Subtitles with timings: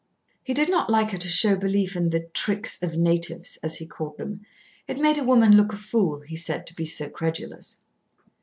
[0.41, 3.75] He did not like her to show belief in the "tricks of the natives," as
[3.75, 4.41] he called them.
[4.87, 7.79] It made a woman look a fool, he said, to be so credulous.